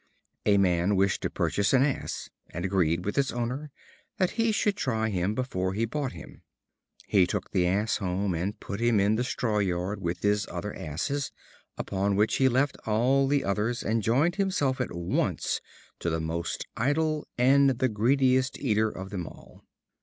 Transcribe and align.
A 0.47 0.57
man 0.57 0.95
wished 0.95 1.21
to 1.21 1.29
purchase 1.29 1.73
an 1.73 1.83
Ass, 1.83 2.31
and 2.49 2.65
agreed 2.65 3.05
with 3.05 3.19
its 3.19 3.31
owner 3.31 3.69
that 4.17 4.31
he 4.31 4.51
should 4.51 4.75
try 4.75 5.09
him 5.09 5.35
before 5.35 5.73
he 5.75 5.85
bought 5.85 6.13
him. 6.13 6.41
He 7.05 7.27
took 7.27 7.51
the 7.51 7.67
Ass 7.67 7.97
home, 7.97 8.33
and 8.33 8.59
put 8.59 8.79
him 8.79 8.99
in 8.99 9.13
the 9.13 9.23
straw 9.23 9.59
yard 9.59 10.01
with 10.01 10.21
his 10.23 10.47
other 10.47 10.75
Asses, 10.75 11.31
upon 11.77 12.15
which 12.15 12.37
he 12.37 12.49
left 12.49 12.77
all 12.87 13.27
the 13.27 13.43
others, 13.43 13.83
and 13.83 14.01
joined 14.01 14.37
himself 14.37 14.81
at 14.81 14.91
once 14.91 15.61
to 15.99 16.09
the 16.09 16.19
most 16.19 16.65
idle 16.75 17.27
and 17.37 17.69
the 17.77 17.87
greatest 17.87 18.57
eater 18.57 18.89
of 18.89 19.11
them 19.11 19.27
all. 19.27 19.61